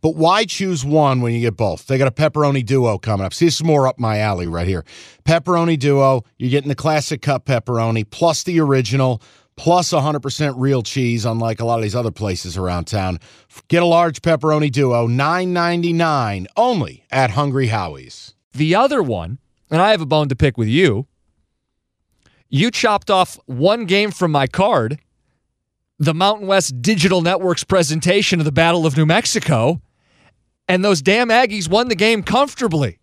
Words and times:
But 0.00 0.16
why 0.16 0.44
choose 0.44 0.84
one 0.84 1.20
when 1.20 1.34
you 1.34 1.40
get 1.40 1.56
both? 1.56 1.86
They 1.86 1.98
got 1.98 2.08
a 2.08 2.12
pepperoni 2.12 2.64
duo 2.64 2.98
coming 2.98 3.26
up. 3.26 3.34
See, 3.34 3.46
this 3.46 3.56
is 3.56 3.64
more 3.64 3.86
up 3.86 3.98
my 3.98 4.18
alley 4.18 4.46
right 4.46 4.66
here. 4.66 4.84
Pepperoni 5.24 5.78
duo, 5.78 6.24
you're 6.38 6.50
getting 6.50 6.68
the 6.68 6.74
classic 6.74 7.22
cup 7.22 7.46
pepperoni 7.46 8.08
plus 8.08 8.42
the 8.42 8.60
original 8.60 9.22
plus 9.56 9.90
100% 9.92 10.54
real 10.56 10.82
cheese, 10.82 11.24
unlike 11.24 11.60
a 11.60 11.64
lot 11.64 11.78
of 11.78 11.82
these 11.82 11.96
other 11.96 12.12
places 12.12 12.56
around 12.56 12.84
town. 12.86 13.18
Get 13.66 13.82
a 13.82 13.86
large 13.86 14.22
pepperoni 14.22 14.70
duo, 14.70 15.08
$9.99 15.08 16.46
only 16.56 17.04
at 17.10 17.30
Hungry 17.30 17.66
Howie's. 17.66 18.34
The 18.52 18.76
other 18.76 19.02
one, 19.02 19.38
and 19.70 19.82
I 19.82 19.90
have 19.90 20.00
a 20.00 20.06
bone 20.06 20.28
to 20.28 20.36
pick 20.36 20.56
with 20.56 20.68
you. 20.68 21.06
You 22.48 22.70
chopped 22.70 23.10
off 23.10 23.38
one 23.46 23.84
game 23.84 24.10
from 24.10 24.30
my 24.30 24.46
card, 24.46 25.00
the 25.98 26.14
Mountain 26.14 26.46
West 26.46 26.80
Digital 26.80 27.20
Network's 27.20 27.64
presentation 27.64 28.38
of 28.38 28.44
the 28.44 28.52
Battle 28.52 28.86
of 28.86 28.96
New 28.96 29.04
Mexico, 29.04 29.82
and 30.68 30.84
those 30.84 31.02
damn 31.02 31.28
Aggies 31.28 31.68
won 31.68 31.88
the 31.88 31.94
game 31.94 32.22
comfortably. 32.22 32.98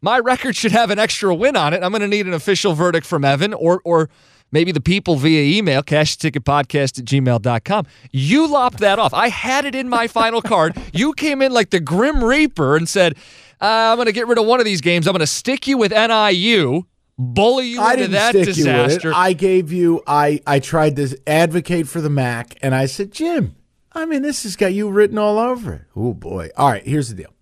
My 0.00 0.18
record 0.18 0.54
should 0.54 0.72
have 0.72 0.90
an 0.90 0.98
extra 0.98 1.34
win 1.34 1.56
on 1.56 1.74
it. 1.74 1.82
I'm 1.82 1.90
going 1.90 2.02
to 2.02 2.08
need 2.08 2.26
an 2.26 2.32
official 2.34 2.74
verdict 2.74 3.06
from 3.06 3.24
Evan 3.24 3.52
or 3.54 3.80
or 3.84 4.08
maybe 4.52 4.72
the 4.72 4.80
people 4.80 5.16
via 5.16 5.58
email, 5.58 5.82
cashticketpodcast 5.82 6.98
at 6.98 7.04
gmail.com. 7.04 7.86
You 8.12 8.46
lopped 8.46 8.78
that 8.78 8.98
off. 8.98 9.12
I 9.12 9.28
had 9.28 9.64
it 9.64 9.74
in 9.74 9.88
my 9.88 10.06
final 10.06 10.40
card. 10.40 10.76
You 10.92 11.12
came 11.12 11.42
in 11.42 11.52
like 11.52 11.70
the 11.70 11.80
Grim 11.80 12.22
Reaper 12.22 12.76
and 12.76 12.88
said, 12.88 13.14
uh, 13.60 13.66
I'm 13.90 13.96
going 13.96 14.06
to 14.06 14.12
get 14.12 14.26
rid 14.28 14.38
of 14.38 14.46
one 14.46 14.60
of 14.60 14.64
these 14.64 14.80
games. 14.80 15.06
I'm 15.06 15.12
going 15.12 15.20
to 15.20 15.26
stick 15.26 15.66
you 15.66 15.76
with 15.76 15.90
NIU, 15.90 16.84
bully 17.18 17.66
you 17.66 17.80
I 17.80 17.92
into 17.94 18.04
didn't 18.04 18.12
that 18.12 18.30
stick 18.30 18.44
disaster. 18.46 19.08
You 19.08 19.08
with 19.08 19.16
it. 19.16 19.18
I 19.18 19.32
gave 19.32 19.72
you. 19.72 20.02
I 20.06 20.40
I 20.46 20.60
tried 20.60 20.94
to 20.96 21.18
advocate 21.26 21.88
for 21.88 22.00
the 22.00 22.10
Mac, 22.10 22.56
and 22.62 22.74
I 22.74 22.86
said, 22.86 23.10
Jim. 23.10 23.56
I 23.98 24.04
mean, 24.04 24.22
this 24.22 24.44
has 24.44 24.54
got 24.54 24.72
you 24.72 24.88
written 24.90 25.18
all 25.18 25.38
over 25.38 25.72
it. 25.74 25.82
Oh 25.96 26.14
boy! 26.14 26.50
All 26.56 26.70
right, 26.70 26.86
here's 26.86 27.08
the 27.08 27.16
deal. 27.16 27.34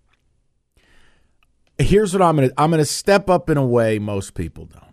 Here's 1.77 2.13
what 2.13 2.23
I'm 2.23 2.35
gonna. 2.35 2.49
I'm 2.57 2.71
gonna 2.71 2.83
step 2.83 3.29
up 3.29 3.49
in 3.49 3.57
a 3.57 3.65
way 3.65 3.99
most 3.99 4.33
people 4.33 4.65
don't. 4.65 4.83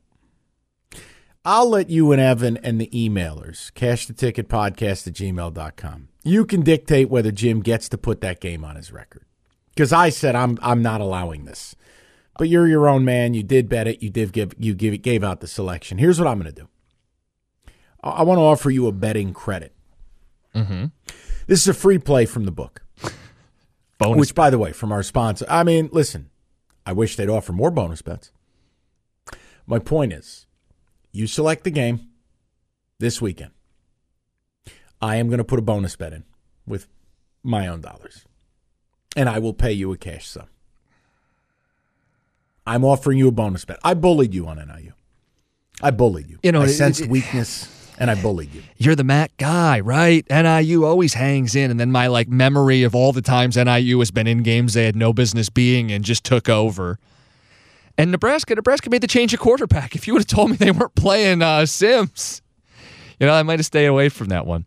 I'll 1.42 1.68
let 1.68 1.88
you 1.88 2.12
and 2.12 2.20
Evan 2.20 2.58
and 2.58 2.78
the 2.78 2.88
emailers, 2.88 3.72
cash 3.74 4.06
the 4.06 4.12
ticket 4.12 4.48
podcast 4.48 5.06
at 5.06 5.14
gmail.com. 5.14 6.08
You 6.22 6.44
can 6.44 6.60
dictate 6.62 7.08
whether 7.10 7.30
Jim 7.30 7.60
gets 7.60 7.88
to 7.90 7.98
put 7.98 8.20
that 8.20 8.40
game 8.40 8.64
on 8.64 8.76
his 8.76 8.92
record. 8.92 9.24
Because 9.70 9.92
I 9.92 10.10
said 10.10 10.34
I'm 10.34 10.58
I'm 10.60 10.82
not 10.82 11.00
allowing 11.00 11.46
this. 11.46 11.74
But 12.38 12.48
you're 12.48 12.68
your 12.68 12.88
own 12.88 13.06
man. 13.06 13.32
You 13.32 13.42
did 13.42 13.68
bet 13.68 13.86
it. 13.86 14.02
You 14.02 14.10
did 14.10 14.32
give 14.32 14.54
you 14.58 14.74
give 14.74 15.00
gave 15.00 15.24
out 15.24 15.40
the 15.40 15.46
selection. 15.46 15.96
Here's 15.96 16.18
what 16.18 16.28
I'm 16.28 16.38
going 16.38 16.52
to 16.52 16.62
do. 16.62 16.68
I, 18.02 18.10
I 18.10 18.22
want 18.22 18.38
to 18.38 18.42
offer 18.42 18.70
you 18.70 18.86
a 18.86 18.92
betting 18.92 19.32
credit. 19.32 19.72
mm-hmm. 20.54 20.86
This 21.46 21.60
is 21.62 21.68
a 21.68 21.74
free 21.74 21.98
play 21.98 22.26
from 22.26 22.44
the 22.44 22.50
book. 22.50 22.82
Bonus. 23.98 24.18
Which, 24.18 24.34
by 24.34 24.50
the 24.50 24.58
way, 24.58 24.72
from 24.72 24.90
our 24.92 25.02
sponsor. 25.02 25.46
I 25.48 25.62
mean, 25.62 25.88
listen, 25.92 26.30
I 26.84 26.92
wish 26.92 27.16
they'd 27.16 27.28
offer 27.28 27.52
more 27.52 27.70
bonus 27.70 28.02
bets. 28.02 28.32
My 29.66 29.78
point 29.78 30.12
is, 30.12 30.46
you 31.12 31.26
select 31.26 31.64
the 31.64 31.70
game 31.70 32.08
this 32.98 33.20
weekend. 33.22 33.52
I 35.00 35.16
am 35.16 35.28
going 35.28 35.38
to 35.38 35.44
put 35.44 35.58
a 35.58 35.62
bonus 35.62 35.96
bet 35.96 36.12
in 36.12 36.24
with 36.66 36.88
my 37.42 37.68
own 37.68 37.80
dollars, 37.82 38.24
and 39.16 39.28
I 39.28 39.38
will 39.38 39.54
pay 39.54 39.72
you 39.72 39.92
a 39.92 39.96
cash 39.96 40.26
sum. 40.28 40.46
I'm 42.66 42.84
offering 42.84 43.18
you 43.18 43.28
a 43.28 43.32
bonus 43.32 43.64
bet. 43.64 43.78
I 43.84 43.94
bullied 43.94 44.34
you 44.34 44.46
on 44.46 44.56
NIU. 44.56 44.92
I 45.82 45.90
bullied 45.90 46.28
you. 46.30 46.38
You 46.42 46.52
know, 46.52 46.62
I 46.62 46.64
it- 46.64 46.68
sensed 46.70 47.02
it- 47.02 47.10
weakness, 47.10 47.68
and 47.98 48.10
I 48.10 48.20
bullied 48.20 48.52
you. 48.52 48.62
You're 48.76 48.96
the 48.96 49.04
Mac 49.04 49.36
guy, 49.36 49.80
right? 49.80 50.24
NIU 50.30 50.84
always 50.84 51.14
hangs 51.14 51.54
in, 51.54 51.70
and 51.70 51.78
then 51.78 51.92
my 51.92 52.06
like 52.06 52.28
memory 52.28 52.82
of 52.82 52.94
all 52.94 53.12
the 53.12 53.22
times 53.22 53.56
NIU 53.56 53.98
has 54.00 54.10
been 54.10 54.26
in 54.26 54.42
games 54.42 54.74
they 54.74 54.84
had 54.84 54.96
no 54.96 55.12
business 55.12 55.48
being 55.48 55.92
and 55.92 56.04
just 56.04 56.24
took 56.24 56.48
over. 56.48 56.98
And 57.96 58.10
Nebraska, 58.10 58.54
Nebraska 58.54 58.90
made 58.90 59.02
the 59.02 59.06
change 59.06 59.32
of 59.32 59.40
quarterback. 59.40 59.94
If 59.94 60.06
you 60.06 60.14
would 60.14 60.20
have 60.20 60.26
told 60.26 60.50
me 60.50 60.56
they 60.56 60.72
weren't 60.72 60.96
playing 60.96 61.42
uh, 61.42 61.64
Sims, 61.66 62.42
you 63.20 63.26
know, 63.26 63.32
I 63.32 63.42
might 63.44 63.60
have 63.60 63.66
stayed 63.66 63.86
away 63.86 64.08
from 64.08 64.28
that 64.28 64.46
one. 64.46 64.64